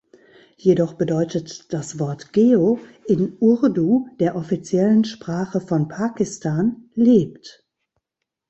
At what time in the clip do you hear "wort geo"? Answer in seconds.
1.99-2.79